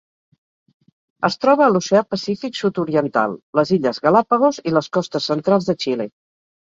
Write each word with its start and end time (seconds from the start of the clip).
Es 1.29 1.35
troba 1.43 1.65
a 1.65 1.73
l'Oceà 1.73 2.01
Pacífic 2.15 2.57
sud-oriental: 2.61 3.35
les 3.59 3.75
Illes 3.79 4.01
Galápagos 4.09 4.61
i 4.71 4.75
les 4.79 4.93
costes 4.99 5.29
centrals 5.35 5.69
de 5.71 5.77
Xile. 5.85 6.09